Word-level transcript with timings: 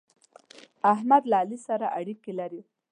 احمد 0.93 1.23
له 1.29 1.35
علي 1.41 1.57
سره 1.67 1.85
اړېکې 1.99 2.31
لري. 2.39 2.61